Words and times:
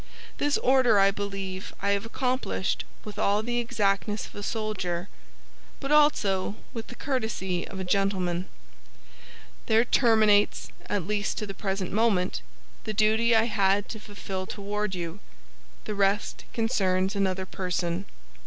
This 0.39 0.57
order 0.57 0.97
I 0.97 1.11
believe 1.11 1.75
I 1.79 1.91
have 1.91 2.07
accomplished 2.07 2.85
with 3.05 3.19
all 3.19 3.43
the 3.43 3.59
exactness 3.59 4.25
of 4.25 4.33
a 4.33 4.41
soldier, 4.41 5.09
but 5.79 5.91
also 5.91 6.55
with 6.73 6.87
the 6.87 6.95
courtesy 6.95 7.67
of 7.67 7.79
a 7.79 7.83
gentleman. 7.83 8.47
There 9.67 9.85
terminates, 9.85 10.69
at 10.87 11.05
least 11.05 11.37
to 11.37 11.45
the 11.45 11.53
present 11.53 11.91
moment, 11.91 12.41
the 12.83 12.93
duty 12.93 13.35
I 13.35 13.43
had 13.43 13.87
to 13.89 13.99
fulfill 13.99 14.47
toward 14.47 14.95
you; 14.95 15.19
the 15.85 15.93
rest 15.93 16.45
concerns 16.51 17.15
another 17.15 17.45
person." 17.45 18.05